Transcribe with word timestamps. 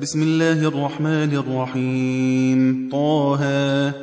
بسم 0.00 0.22
الله 0.22 0.68
الرحمن 0.68 1.36
الرحيم. 1.36 2.88
طه 2.92 3.40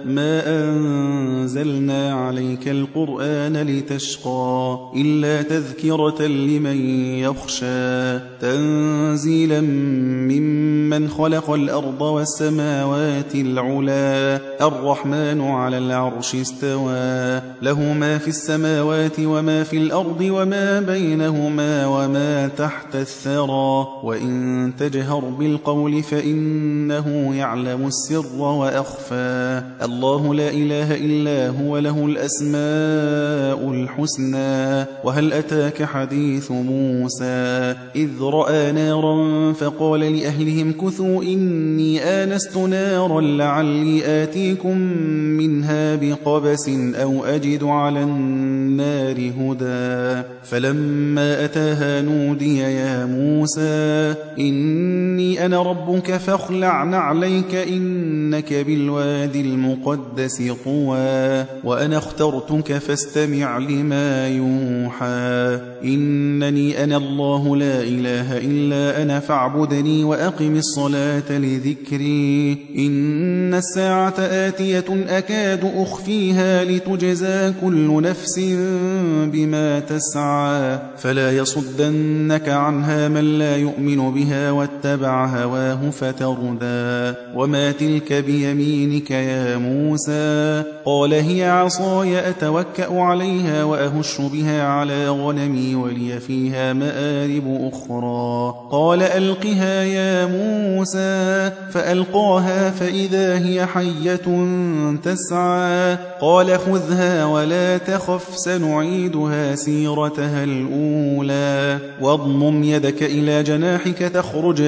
ما 0.05 0.42
أنزلنا 0.46 2.13
عليك 2.13 2.67
القرآن 2.67 3.58
لتشقى 3.58 4.78
إلا 4.96 5.41
تذكرة 5.41 6.21
لمن 6.21 6.78
يخشى 7.25 8.20
تنزيلا 8.41 9.62
ممن 9.62 11.07
خلق 11.07 11.49
الأرض 11.49 12.02
والسماوات 12.02 13.36
العلا 13.36 14.42
الرحمن 14.68 15.42
على 15.42 15.78
العرش 15.78 16.36
استوى 16.36 17.42
له 17.62 17.94
ما 17.94 18.18
في 18.18 18.28
السماوات 18.28 19.20
وما 19.20 19.64
في 19.64 19.78
الأرض 19.78 20.21
وما 20.21 20.80
بينهما 20.80 21.86
وما 21.88 22.48
تحت 22.48 22.96
الثرى 22.96 23.88
وإن 24.04 24.74
تجهر 24.80 25.20
بالقول 25.20 25.79
القول 25.80 26.04
فإنه 26.04 27.36
يعلم 27.36 27.88
السر 27.88 28.25
وأخفى. 28.38 29.64
الله 29.83 30.36
لا 30.36 30.50
إله 30.50 30.96
إلا 30.96 31.50
هو 31.50 31.78
له 31.78 32.05
الأسماء 32.05 33.72
الحسنى. 33.72 34.86
وهل 35.03 35.33
أتاك 35.33 35.83
حديث 35.83 36.52
موسى؟ 36.52 37.75
إذ 37.95 38.09
رأى 38.22 38.72
نارا 38.72 39.53
فقال 39.53 40.00
لأهلهم 40.00 40.72
كثوا 40.72 41.23
إني 41.23 42.03
آنست 42.03 42.58
نارا 42.58 43.22
لعلي 43.22 44.23
آتيكم 44.23 44.77
منها 45.38 45.95
بقبس 45.95 46.69
أو 46.95 47.25
أجد 47.25 47.64
على 47.64 48.03
النار 48.03 49.16
هدى. 49.16 50.23
فلما 50.44 51.45
أتاها 51.45 52.02
نودي 52.02 52.58
يا 52.58 53.05
موسى 53.05 54.16
إني 54.39 55.45
أنا 55.45 55.61
ربك 55.69 56.17
فاخلع 56.17 56.83
نعليك 56.83 57.55
إنك 57.55 58.53
بالواد 58.53 59.36
المقدس 59.36 60.44
طوى 60.66 61.45
وأنا 61.63 61.97
اخترتك 61.97 62.77
فاستمع 62.77 63.57
لما 63.57 64.27
يوحى. 64.27 65.59
إنني 65.83 66.83
أنا 66.83 66.97
الله 66.97 67.57
لا 67.57 67.81
إله 67.81 68.38
إلا 68.38 69.02
أنا 69.02 69.19
فاعبدني 69.19 70.03
وأقم 70.03 70.55
الصلاة 70.55 71.31
لذكري. 71.31 72.57
إن 72.77 73.53
الساعة 73.53 74.16
آتية 74.19 74.85
أكاد 75.09 75.72
أخفيها 75.75 76.63
لتجزى 76.63 77.53
كل 77.61 78.01
نفس 78.01 78.39
بما 79.33 79.79
تسعى. 79.79 80.79
فلا 80.97 81.38
يصدنك 81.38 82.49
عنها 82.49 83.07
من 83.07 83.39
لا 83.39 83.55
يؤمن 83.57 84.11
بها 84.13 84.51
واتبع 84.51 85.25
هواه 85.25 85.58
فتردى 85.91 87.17
وما 87.35 87.71
تلك 87.71 88.13
بيمينك 88.13 89.11
يا 89.11 89.57
موسى 89.57 90.63
قال 90.85 91.13
هي 91.13 91.49
عصاي 91.49 92.29
أتوكأ 92.29 93.01
عليها 93.01 93.63
وأهش 93.63 94.21
بها 94.21 94.63
على 94.63 95.09
غنمي 95.09 95.75
ولي 95.75 96.19
فيها 96.19 96.73
مآرب 96.73 97.71
أخرى 97.73 98.53
قال 98.71 99.01
ألقها 99.03 99.83
يا 99.83 100.25
موسى 100.25 101.51
فألقاها 101.71 102.69
فإذا 102.69 103.38
هي 103.38 103.66
حية 103.66 104.45
تسعى 105.03 105.97
قال 106.21 106.59
خذها 106.59 107.25
ولا 107.25 107.77
تخف 107.77 108.38
سنعيدها 108.38 109.55
سيرتها 109.55 110.44
الأولى 110.44 111.79
واضمم 112.01 112.63
يدك 112.63 113.03
إلى 113.03 113.44
جناحك 113.44 113.97
تخرج 113.97 114.61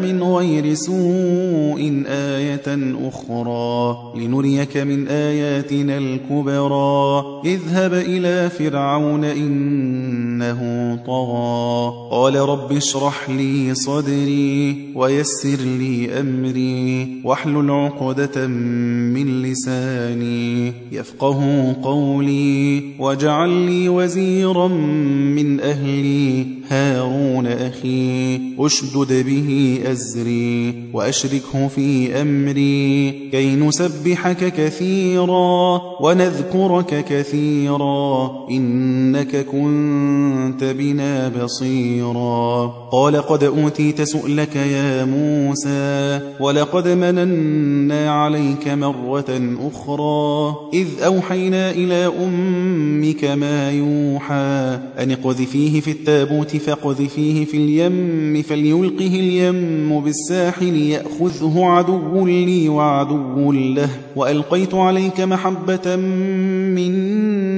من 0.00 0.22
غير 0.22 0.74
سوء 0.74 2.02
آية 2.06 2.94
أخرى. 3.08 3.96
لنريك 4.16 4.76
من 4.76 5.08
آياتنا 5.08 5.98
الكبرى. 5.98 7.24
اذهب 7.44 7.94
إلى 7.94 8.50
فرعون 8.50 9.24
إنه 9.24 10.60
طغى. 11.06 11.92
قال 12.10 12.36
رب 12.36 12.72
اشرح 12.72 13.30
لي 13.30 13.74
صدري 13.74 14.92
ويسر 14.94 15.58
لي 15.78 16.20
أمري. 16.20 17.08
واحلل 17.24 17.70
عقدة 17.70 18.46
من 18.46 19.42
لساني 19.42 20.72
يفقه 20.92 21.72
قولي. 21.82 22.82
واجعل 22.98 23.50
لي 23.50 23.88
وزيرا 23.88 24.68
من 24.68 25.60
أهلي 25.60 26.46
هارون 26.68 27.46
أخي. 27.46 28.40
أشدد 28.58 29.24
به 29.26 29.43
أزري 29.90 30.74
وأشركه 30.92 31.68
في 31.68 32.14
أمري 32.22 33.10
كي 33.32 33.54
نسبحك 33.54 34.52
كثيرا 34.56 35.80
ونذكرك 36.00 37.04
كثيرا 37.08 38.30
إنك 38.50 39.36
كنت 39.36 40.64
بنا 40.64 41.28
بصيرا 41.28 42.66
قال 42.92 43.16
قد 43.16 43.44
أوتيت 43.44 44.02
سؤلك 44.02 44.56
يا 44.56 45.04
موسى 45.04 46.20
ولقد 46.40 46.88
مننا 46.88 48.10
عليك 48.10 48.68
مرة 48.68 49.56
أخرى 49.60 50.54
إذ 50.74 50.86
أوحينا 51.04 51.70
إلى 51.70 52.12
أمك 52.24 53.24
ما 53.24 53.70
يوحى 53.70 54.78
أن 54.98 55.10
اقذفيه 55.10 55.80
في 55.80 55.90
التابوت 55.90 56.56
فاقذفيه 56.56 57.44
في 57.44 57.56
اليم 57.56 58.42
فليلقه 58.42 59.20
اليم 59.24 60.00
بالساحل 60.00 60.76
يأخذه 60.76 61.64
عدو 61.64 62.26
لي 62.26 62.68
وعدو 62.68 63.52
له 63.52 63.88
وألقيت 64.16 64.74
عليك 64.74 65.20
محبة 65.20 65.96
مني 65.96 67.43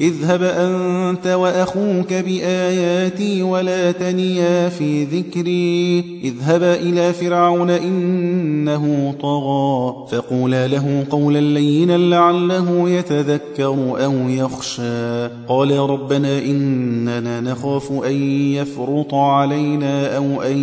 اذهب 0.00 0.42
أنت 0.42 1.26
وأخوك 1.26 2.12
بآياتي 2.12 3.42
ولا 3.42 3.92
تنيا 3.92 4.68
في 4.68 5.04
ذكري. 5.04 6.04
اذهب 6.24 6.62
إلى 6.62 7.12
فرعون 7.12 7.70
إنه 7.70 9.14
طغى. 9.22 10.06
فقولا 10.12 10.66
له 10.66 11.04
قولا 11.10 11.40
لينا 11.40 11.98
لعله 11.98 12.90
يتذكر 12.90 13.74
أو 14.04 14.12
يخشى. 14.28 15.28
قال 15.48 15.78
ربنا 15.78 16.38
إننا 16.38 17.40
نخاف 17.40 17.92
أن 17.92 18.22
يفرط 18.52 19.14
علينا 19.14 20.16
أو 20.16 20.42
أن 20.42 20.58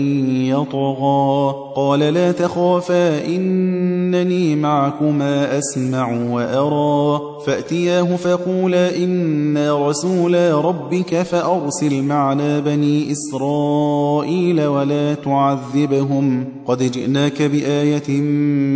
يطغى. 0.46 1.56
قال 1.76 2.00
لا 2.00 2.32
تخافا 2.32 3.26
إنني 3.26 4.56
معكما 4.56 5.58
أسمع 5.58 6.32
وأرى. 6.32 7.22
فأتياه 7.46 8.16
فقولا 8.16 8.75
إنا 8.76 9.90
رسولا 9.90 10.62
ربك 10.62 11.22
فأرسل 11.22 12.02
معنا 12.04 12.60
بني 12.60 13.12
إسرائيل 13.12 14.66
ولا 14.66 15.14
تعذبهم 15.14 16.46
قد 16.68 16.92
جئناك 16.92 17.42
بآية 17.42 18.22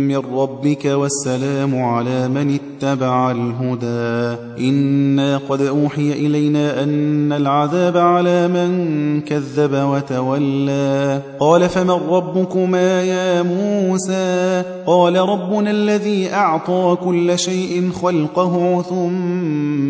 من 0.08 0.22
ربك 0.34 0.84
والسلام 0.84 1.82
على 1.82 2.28
من 2.28 2.58
اتبع 2.58 3.30
الهدى 3.30 4.40
إنا 4.68 5.40
قد 5.48 5.62
أوحي 5.62 6.12
إلينا 6.12 6.82
أن 6.82 7.32
العذاب 7.32 7.96
على 7.96 8.48
من 8.48 9.20
كذب 9.20 9.72
وتولى 9.74 11.22
قال 11.40 11.68
فمن 11.68 11.90
ربكما 11.90 13.02
يا 13.02 13.42
موسى 13.42 14.62
قال 14.86 15.16
ربنا 15.16 15.70
الذي 15.70 16.32
أعطى 16.32 16.96
كل 17.04 17.38
شيء 17.38 17.90
خلقه 18.02 18.82
ثم 18.82 19.89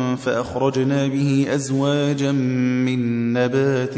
فأخرجنا 0.15 1.07
به 1.07 1.45
أزواجا 1.53 2.31
من 2.31 3.33
نبات 3.33 3.95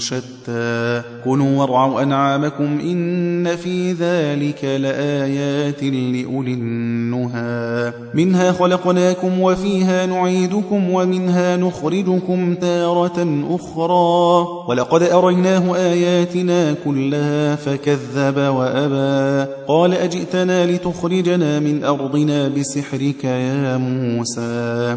شتى. 0.00 1.02
كلوا 1.24 1.58
وارعوا 1.58 2.02
أنعامكم 2.02 2.80
إن 2.80 3.56
في 3.56 3.92
ذلك 3.92 4.64
لآيات 4.64 5.82
لأولي 5.82 6.52
النهى. 6.52 7.92
منها 8.14 8.52
خلقناكم 8.52 9.40
وفيها 9.40 10.06
نعيدكم 10.06 10.90
ومنها 10.90 11.56
نخرجكم 11.56 12.54
تارة 12.54 13.44
أخرى. 13.50 14.46
ولقد 14.68 15.02
أريناه 15.02 15.76
آياتنا 15.76 16.74
كلها 16.84 17.56
فكذب 17.56 18.36
وأبى. 18.36 19.50
قال 19.68 19.94
أجئتنا 19.94 20.66
لتخرجنا 20.66 21.60
من 21.60 21.84
أرضنا 21.84 22.48
بسحرك 22.48 23.24
يا 23.24 23.76
موسى. 23.76 24.96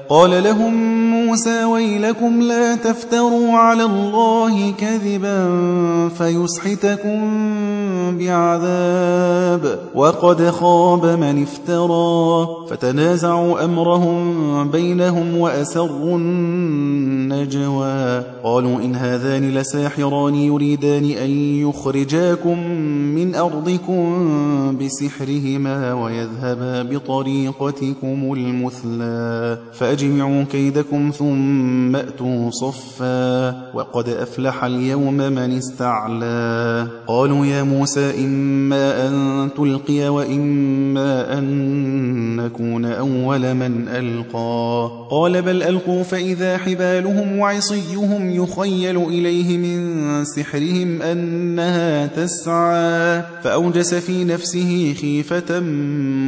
قال 0.11 0.43
لهم 0.43 0.73
موسى 1.11 1.63
ويلكم 1.63 2.41
لا 2.41 2.75
تفتروا 2.75 3.51
على 3.51 3.83
الله 3.83 4.71
كذبا 4.71 5.49
فيسحتكم 6.09 7.19
بعذاب 8.17 9.79
وقد 9.95 10.49
خاب 10.49 11.05
من 11.05 11.43
افترى 11.43 12.47
فتنازعوا 12.69 13.65
أمرهم 13.65 14.71
بينهم 14.71 15.37
وأسروا 15.37 16.17
النجوى 16.17 18.23
قالوا 18.43 18.81
إن 18.81 18.95
هذان 18.95 19.49
لساحران 19.49 20.35
يريدان 20.35 21.11
أن 21.11 21.29
يخرجاكم 21.69 22.67
من 23.15 23.35
أرضكم 23.35 24.77
بسحرهما 24.77 25.93
ويذهبا 25.93 26.83
بطريقتكم 26.83 28.33
المثلى 28.33 29.57
فأجمعوا 30.01 30.43
كيدكم 30.43 31.11
ثم 31.17 31.95
أتوا 31.95 32.49
صفا 32.51 33.49
وقد 33.73 34.09
أفلح 34.09 34.63
اليوم 34.63 35.17
من 35.17 35.57
استعلى. 35.57 36.87
قالوا 37.07 37.45
يا 37.45 37.63
موسى 37.63 38.25
إما 38.25 39.07
أن 39.07 39.49
تلقي 39.57 40.09
وإما 40.09 41.37
أن 41.37 42.35
نكون 42.35 42.85
أول 42.85 43.53
من 43.53 43.87
ألقى. 43.87 44.91
قال 45.11 45.41
بل 45.41 45.63
ألقوا 45.63 46.03
فإذا 46.03 46.57
حبالهم 46.57 47.37
وعصيهم 47.37 48.29
يخيل 48.29 48.97
إليه 48.97 49.57
من 49.57 50.25
سحرهم 50.25 51.01
أنها 51.01 52.05
تسعى. 52.05 53.23
فأوجس 53.43 53.93
في 53.93 54.23
نفسه 54.23 54.95
خيفة 55.01 55.59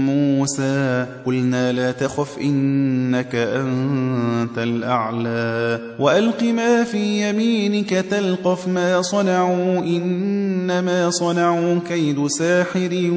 موسى. 0.05 1.05
قلنا 1.25 1.71
لا 1.71 1.91
تخف 1.91 2.37
إنك 2.41 3.35
أنت 3.63 4.57
الأعلى. 4.57 5.79
وألق 5.99 6.43
ما 6.43 6.83
في 6.83 7.29
يمينك 7.29 7.89
تلقف 7.89 8.67
ما 8.67 9.01
صنعوا 9.01 9.79
إنما 9.79 11.09
صنعوا 11.09 11.79
كيد 11.89 12.27
ساحر 12.27 13.11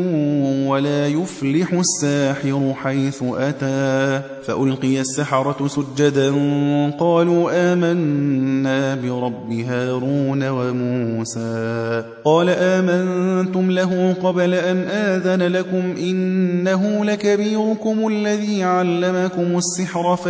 ولا 0.67 1.07
يفلح 1.07 1.73
الساحر 1.73 2.75
حيث 2.83 3.23
أتى. 3.23 4.23
فألقي 4.47 5.01
السحرة 5.01 5.69
سجدا 5.69 6.31
قالوا 7.01 7.73
آمنا 7.73 8.95
برب 8.95 9.53
هارون 9.53 10.49
وموسى. 10.49 12.03
قال 12.25 12.49
آمنتم 12.49 13.71
له 13.71 14.17
قبل 14.23 14.55
أن 14.55 14.77
آذن 14.77 15.43
لكم 15.43 15.95
إنه 15.99 17.05
لكبيركم 17.05 18.09
الذي 18.09 18.63
علمكم 18.63 19.59
السحر 19.59 20.17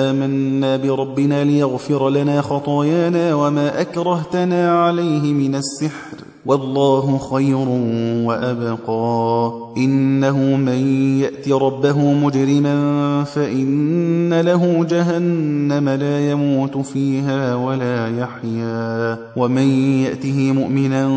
آمنا 0.00 0.76
بربنا 0.76 1.44
ليغفر 1.44 2.10
لنا 2.10 2.40
خطايانا 2.42 3.34
وما 3.34 3.80
أكرهتنا 3.80 4.82
عليه 4.84 5.32
من 5.32 5.54
السحر. 5.54 6.16
والله 6.46 7.18
خير 7.18 7.68
وأبقى. 8.28 9.52
إنه 9.76 10.38
من 10.38 11.18
يأت 11.20 11.48
ربه 11.48 12.12
مجرما 12.12 13.24
فإن 13.24 14.40
له 14.40 14.86
جهنم 14.90 15.88
لا 15.88 16.30
يموت 16.30 16.78
فيها 16.78 17.54
ولا 17.54 18.18
يحيا. 18.18 19.18
ومن 19.36 19.68
يأته 20.04 20.52
مؤمنا 20.52 21.08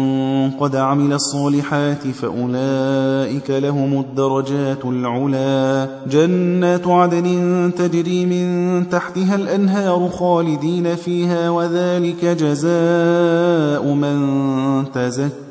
قد 0.59 0.75
عمل 0.75 1.13
الصالحات 1.13 2.07
فأولئك 2.07 3.49
لهم 3.49 3.99
الدرجات 3.99 4.85
العلا. 4.85 5.87
جنات 6.11 6.87
عدن 6.87 7.71
تجري 7.77 8.25
من 8.25 8.89
تحتها 8.89 9.35
الأنهار 9.35 10.09
خالدين 10.09 10.95
فيها 10.95 11.49
وذلك 11.49 12.25
جزاء 12.25 13.93
من 13.93 14.19
تزكى. 14.93 15.12
casa. 15.13 15.42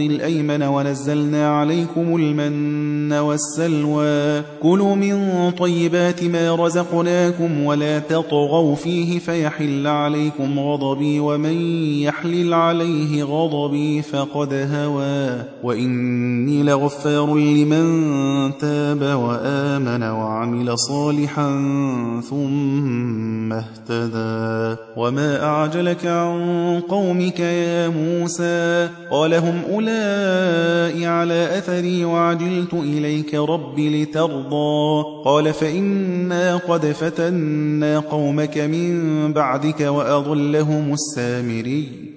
الأيمن 0.00 0.62
ونزلنا 0.62 1.48
عليكم 1.48 2.16
المن 2.16 3.12
والسلوى. 3.12 4.42
كلوا 4.62 4.94
من 4.94 5.50
طيبات 5.50 6.24
ما 6.24 6.54
رزقناكم 6.54 7.64
ولا 7.64 7.98
تطغوا 7.98 8.74
فيه 8.74 9.18
فيحل 9.18 9.86
عليكم 9.86 10.58
غضبي 10.58 11.20
ومن 11.20 11.60
يحلل 12.02 12.54
عليه 12.54 13.24
غضبي 13.24 14.02
فقد 14.02 14.68
هوى. 14.72 15.42
وإني 15.62 16.62
لغفار 16.62 17.34
لمن 17.36 17.84
تاب 18.58 19.02
وآمن 19.02 20.02
وعمل 20.02 20.78
صالحا 20.78 21.50
ثم 22.30 23.52
اهتدى. 23.52 24.80
وما 24.96 25.44
أعجلك 25.44 26.06
عن 26.06 26.80
قومك 26.88 27.40
يا 27.40 27.88
موسى؟ 27.88 28.88
قال 29.10 29.34
هم 29.34 29.62
أولئك 29.88 31.04
على 31.04 31.58
أثري 31.58 32.04
وعجلت 32.04 32.74
إليك 32.74 33.34
رب 33.34 33.80
لترضى. 33.80 35.04
قال 35.24 35.52
فإنا 35.52 36.56
قد 36.56 36.86
فتنا 36.86 37.98
قومك 37.98 38.58
من 38.58 39.32
بعدك 39.32 39.80
وأضلهم 39.80 40.92
السامري. 40.92 42.13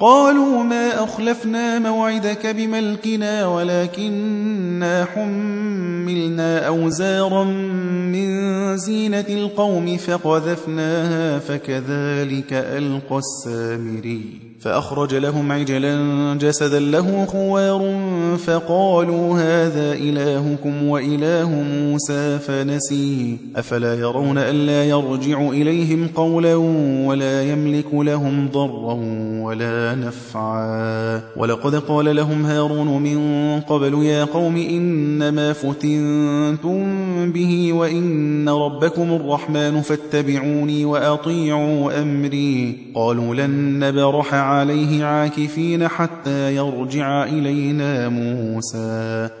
قالوا 0.00 0.62
ما 0.62 1.04
أخلفنا 1.04 1.78
موعدك 1.78 2.46
بملكنا 2.46 3.46
ولكننا 3.46 5.04
حملنا 5.04 6.66
أوزارا 6.66 7.44
من 7.44 8.76
زينة 8.76 9.26
القوم 9.28 9.96
فقذفناها 9.96 11.38
فكذلك 11.38 12.52
ألقى 12.52 13.18
السامري 13.18 14.48
فأخرج 14.60 15.14
لهم 15.14 15.52
عجلا 15.52 16.34
جسدا 16.40 16.80
له 16.80 17.24
خوار 17.24 17.96
فقالوا 18.46 19.38
هذا 19.38 19.92
إلهكم 19.92 20.88
وإله 20.88 21.50
موسى 21.50 22.38
فنسيه 22.38 23.36
أفلا 23.56 23.94
يرون 23.94 24.38
ألا 24.38 24.84
يرجع 24.84 25.48
إليهم 25.48 26.08
قولا 26.14 26.54
ولا 27.06 27.42
يملك 27.42 27.94
لهم 27.94 28.48
ضرا 28.48 28.94
ولا 29.42 29.87
نفعا. 29.94 31.20
ولقد 31.36 31.74
قال 31.74 32.16
لهم 32.16 32.44
هارون 32.46 33.02
من 33.02 33.60
قبل 33.60 34.02
يا 34.02 34.24
قوم 34.24 34.56
إنما 34.56 35.52
فتنتم 35.52 37.32
به 37.32 37.72
وإن 37.72 38.48
ربكم 38.48 39.12
الرحمن 39.12 39.80
فاتبعوني 39.80 40.84
وأطيعوا 40.84 42.02
أمري. 42.02 42.78
قالوا 42.94 43.34
لن 43.34 43.78
نبرح 43.84 44.34
عليه 44.34 45.04
عاكفين 45.04 45.88
حتى 45.88 46.56
يرجع 46.56 47.24
إلينا 47.24 48.08
موسى. 48.08 49.28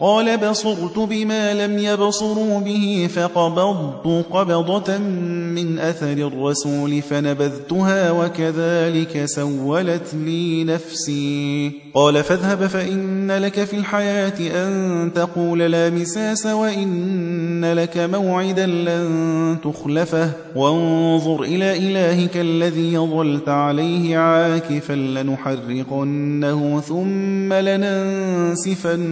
قال 0.00 0.38
بصرت 0.38 0.98
بما 0.98 1.66
لم 1.66 1.78
يبصروا 1.78 2.60
به 2.60 3.08
فقبضت 3.14 4.26
قبضة 4.30 4.98
من 4.98 5.78
أثر 5.78 6.12
الرسول 6.12 7.02
فنبذتها 7.02 8.10
وكذلك 8.10 9.24
سولت 9.24 10.14
لي 10.14 10.64
نفسي. 10.64 11.72
قال 11.94 12.24
فاذهب 12.24 12.66
فإن 12.66 13.32
لك 13.32 13.64
في 13.64 13.76
الحياة 13.76 14.66
أن 14.66 15.10
تقول 15.14 15.58
لا 15.58 15.90
مساس 15.90 16.46
وإن 16.46 17.72
لك 17.72 17.98
موعدا 17.98 18.66
لن 18.66 19.56
تخلفه. 19.64 20.30
وانظر 20.56 21.42
إلى 21.42 21.76
إلهك 21.76 22.36
الذي 22.36 22.98
ظلت 22.98 23.48
عليه 23.48 24.18
عاكفا 24.18 24.92
لنحرقنه 24.92 26.80
ثم 26.80 27.52
لننسفنه 27.52 29.04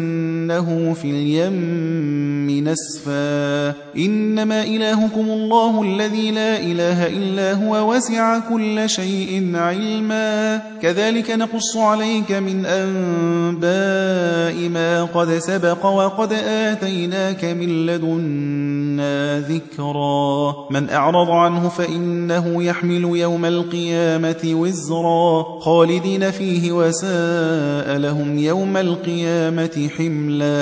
في 0.94 1.10
اليم 1.10 2.68
نسفا. 2.68 3.74
إنما 3.96 4.62
إلهكم 4.62 5.30
الله 5.30 5.82
الذي 5.82 6.30
لا 6.30 6.60
إله 6.60 7.06
إلا 7.06 7.52
هو 7.52 7.94
وسع 7.94 8.38
كل 8.38 8.90
شيء 8.90 9.52
علما. 9.54 10.62
كذلك 10.82 11.30
نقص 11.30 11.76
عليك 11.76 12.32
من 12.32 12.66
أنباء 12.66 14.68
ما 14.68 15.04
قد 15.04 15.38
سبق 15.38 15.86
وقد 15.86 16.32
آتيناك 16.32 17.44
من 17.44 17.86
لدنا 17.86 19.40
ذكرا. 19.40 20.54
من 20.70 20.90
أعرض 20.90 21.30
عنه 21.30 21.68
فإنه 21.68 22.62
يحمل 22.62 23.16
يوم 23.16 23.44
القيامة 23.44 24.44
وزرا. 24.44 25.42
خالدين 25.60 26.30
فيه 26.30 26.72
وساء 26.72 27.96
لهم 27.96 28.38
يوم 28.38 28.76
القيامة 28.76 29.88
حملا. 29.98 30.61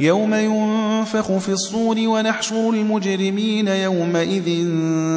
يوم 0.00 0.34
ينفخ 0.34 1.36
في 1.36 1.48
الصور 1.48 1.96
ونحشر 1.98 2.70
المجرمين 2.70 3.68
يومئذ 3.68 4.66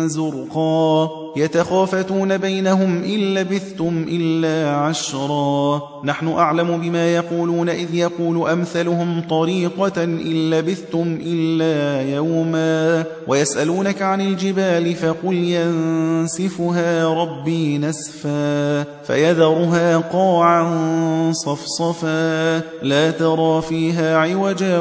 زرقا. 0.07 1.09
يتخافتون 1.35 2.37
بينهم 2.37 3.03
إن 3.03 3.33
لبثتم 3.33 4.05
إلا 4.07 4.75
عشرا. 4.75 5.81
نحن 6.05 6.27
أعلم 6.27 6.77
بما 6.81 7.15
يقولون 7.15 7.69
إذ 7.69 7.95
يقول 7.95 8.49
أمثلهم 8.49 9.21
طريقة 9.29 10.03
إن 10.03 10.49
لبثتم 10.49 11.19
إلا 11.25 12.01
يوما 12.15 13.03
ويسألونك 13.27 14.01
عن 14.01 14.21
الجبال 14.21 14.95
فقل 14.95 15.33
ينسفها 15.33 17.07
ربي 17.07 17.77
نسفا 17.77 18.83
فيذرها 19.07 19.97
قاعا 19.97 21.31
صفصفا 21.31 22.57
لا 22.83 23.11
ترى 23.11 23.61
فيها 23.61 24.17
عوجا 24.17 24.79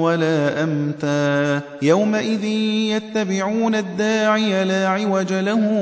ولا 0.00 0.62
أمتا. 0.62 1.60
يومئذ 1.82 2.44
يتبعون 2.94 3.74
الداعي 3.74 4.64
لا 4.64 4.88
عوج 4.88 5.32
له 5.32 5.81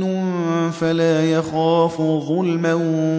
فلا 0.71 1.31
يخاف 1.31 2.01
ظلما 2.01 2.73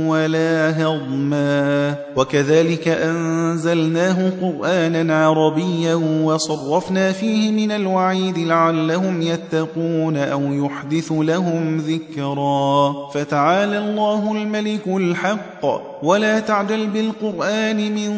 ولا 0.09 0.83
هضما 0.85 1.95
وكذلك 2.17 2.89
أنزلناه 2.89 4.33
قرآنا 4.41 5.27
عربيا 5.27 5.95
وصرفنا 6.25 7.12
فيه 7.12 7.51
من 7.51 7.73
الوعيد 7.73 8.39
لعلهم 8.39 9.23
يتقون 9.23 10.17
أو 10.17 10.43
يحدث 10.53 11.12
لهم 11.12 11.77
ذكرا 11.77 12.93
فتعالى 13.15 13.79
الله 13.79 14.33
الملك 14.33 14.87
الحق 14.87 15.92
ولا 16.02 16.40
تعجل 16.40 16.87
بالقرآن 16.87 17.94
من 17.94 18.12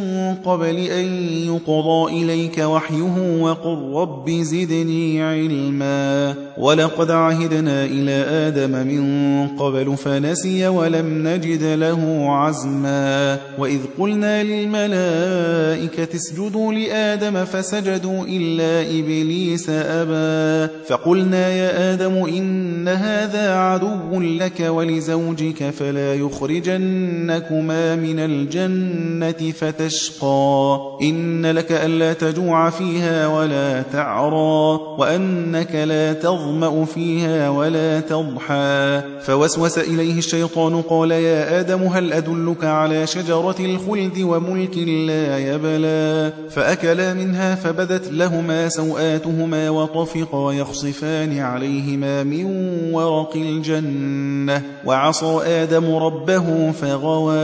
قبل 0.44 0.76
أن 0.78 1.04
يقضى 1.46 2.12
إليك 2.22 2.58
وحيه 2.58 3.40
وقل 3.40 3.92
رب 3.94 4.30
زدني 4.30 5.22
علما 5.22 6.34
ولقد 6.58 7.10
عهدنا 7.10 7.84
إلى 7.84 8.12
آدم 8.12 8.70
من 8.86 9.04
قبل 9.48 9.96
فنسي 9.96 10.68
ولم 10.68 11.28
نجد 11.28 11.62
له 11.62 12.26
عزما 12.30 13.38
وإذ 13.58 13.78
قلنا 13.98 14.42
للملائكة 14.42 16.16
اسجدوا 16.16 16.72
لآدم 16.72 17.44
فسجدوا 17.44 18.24
إلا 18.28 18.98
إبليس 18.98 19.70
أبى 19.70 20.72
فقلنا 20.88 21.48
يا 21.48 21.94
آدم 21.94 22.14
إن 22.14 22.88
هذا 22.88 23.54
عدو 23.54 24.20
لك 24.20 24.60
ولزوجك 24.60 25.70
فلا 25.70 26.14
يخرجنكما 26.14 27.73
من 27.96 28.18
الجنة 28.18 29.52
فتشقى 29.52 30.78
إن 31.02 31.46
لك 31.46 31.72
ألا 31.72 32.12
تجوع 32.12 32.70
فيها 32.70 33.26
ولا 33.26 33.82
تعرى 33.82 34.80
وأنك 34.98 35.74
لا 35.74 36.12
تظمأ 36.12 36.84
فيها 36.84 37.50
ولا 37.50 38.00
تضحى 38.00 39.02
فوسوس 39.22 39.78
إليه 39.78 40.18
الشيطان 40.18 40.82
قال 40.82 41.10
يا 41.10 41.60
آدم 41.60 41.82
هل 41.82 42.12
أدلك 42.12 42.64
على 42.64 43.06
شجرة 43.06 43.56
الخلد 43.60 44.18
وملك 44.20 44.78
لا 44.78 45.38
يبلى 45.38 46.32
فأكلا 46.50 47.14
منها 47.14 47.54
فبدت 47.54 48.12
لهما 48.12 48.68
سوآتهما 48.68 49.70
وطفقا 49.70 50.52
يخصفان 50.52 51.38
عليهما 51.38 52.22
من 52.22 52.44
ورق 52.92 53.36
الجنة 53.36 54.62
وعصى 54.84 55.40
آدم 55.44 55.94
ربه 55.94 56.72
فغوى 56.72 57.34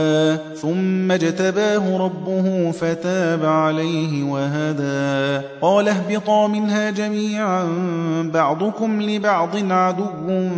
ثم 0.55 1.11
اجتباه 1.11 1.97
ربه 1.97 2.71
فتاب 2.71 3.45
عليه 3.45 4.23
وهدى. 4.23 5.45
قال 5.61 5.87
اهبطا 5.87 6.47
منها 6.47 6.89
جميعا 6.89 7.63
بعضكم 8.33 9.01
لبعض 9.01 9.71
عدو 9.71 10.49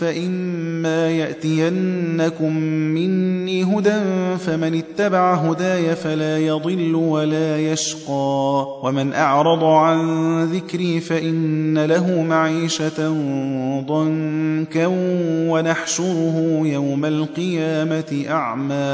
فإما 0.00 1.10
يأتينكم 1.10 2.56
مني 2.94 3.64
هدى 3.64 4.00
فمن 4.38 4.74
اتبع 4.74 5.34
هداي 5.34 5.96
فلا 5.96 6.38
يضل 6.38 6.94
ولا 6.94 7.58
يشقى. 7.58 8.66
ومن 8.82 9.12
أعرض 9.12 9.64
عن 9.64 9.98
ذكري 10.44 11.00
فإن 11.00 11.84
له 11.84 12.22
معيشة 12.22 13.08
ضنكا 13.88 14.86
ونحشره 15.50 16.60
يوم 16.64 17.04
القيامة 17.04 18.24
أعمى. 18.28 18.93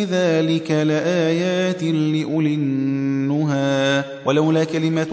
ذلك 0.03 0.71
لآيات 0.71 1.83
لأولي 1.83 2.53
النهى. 2.53 4.03
ولولا 4.25 4.63
كلمة 4.63 5.07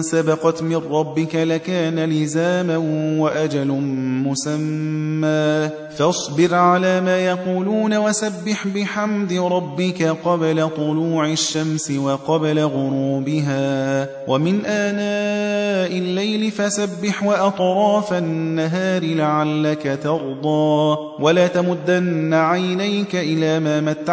سبقت 0.00 0.62
من 0.62 0.76
ربك 0.76 1.34
لكان 1.34 2.10
لزاما 2.10 2.76
وأجل 3.20 3.68
مسمى. 4.26 5.70
فاصبر 5.98 6.54
على 6.54 7.00
ما 7.00 7.18
يقولون 7.18 7.96
وسبح 7.96 8.68
بحمد 8.68 9.32
ربك 9.32 10.02
قبل 10.24 10.68
طلوع 10.76 11.26
الشمس 11.26 11.90
وقبل 11.90 12.58
غروبها. 12.58 14.08
ومن 14.28 14.66
آناء 14.66 15.98
الليل 15.98 16.50
فسبح 16.50 17.24
وأطراف 17.24 18.12
النهار 18.12 19.04
لعلك 19.04 19.98
ترضى. 20.02 20.96
ولا 21.20 21.46
تمدن 21.46 22.34
عينيك 22.34 23.16
إلى 23.16 23.60
ما 23.60 23.80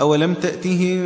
أولم 0.00 0.34
تأتهم 0.34 1.02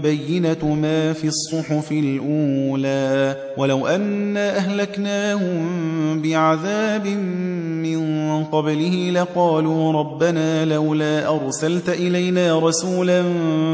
بينة 0.00 0.74
ما 0.82 1.12
في 1.12 1.26
الصحف 1.26 1.92
الأولى 1.92 3.36
ولو 3.58 3.86
أنا 3.86 4.56
أهلكناهم 4.56 6.22
بعذاب 6.22 7.06
من 7.06 8.44
قبله 8.44 9.10
لقالوا 9.10 9.92
ربنا 9.92 10.64
لولا 10.64 11.28
أرسلت 11.28 11.88
إلينا 11.88 12.58
رسولا 12.58 13.22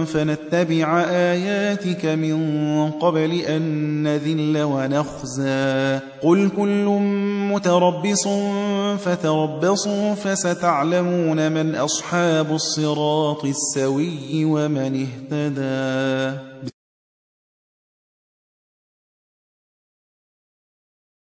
فنتبع 0.05 1.01
آياتك 1.11 2.07
من 2.07 2.37
قبل 2.91 3.33
أن 3.41 3.63
نذل 4.03 4.63
ونخزى 4.63 6.01
قل 6.23 6.51
كل 6.57 6.85
متربص 7.53 8.29
فتربصوا 9.05 10.15
فستعلمون 10.15 11.53
من 11.53 11.75
أصحاب 11.75 12.53
الصراط 12.53 13.45
السوي 13.45 14.46
ومن 14.47 15.07
اهتدى 15.07 16.46